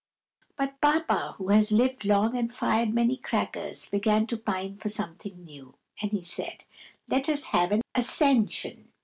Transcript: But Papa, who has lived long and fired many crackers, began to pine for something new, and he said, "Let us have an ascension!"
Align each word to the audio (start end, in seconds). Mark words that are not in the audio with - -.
But 0.55 0.81
Papa, 0.81 1.35
who 1.37 1.49
has 1.49 1.71
lived 1.71 2.05
long 2.05 2.35
and 2.35 2.51
fired 2.51 2.91
many 2.91 3.17
crackers, 3.17 3.85
began 3.87 4.25
to 4.25 4.37
pine 4.37 4.77
for 4.77 4.89
something 4.89 5.43
new, 5.43 5.75
and 6.01 6.09
he 6.09 6.23
said, 6.23 6.65
"Let 7.07 7.29
us 7.29 7.45
have 7.53 7.71
an 7.71 7.83
ascension!" 7.93 8.91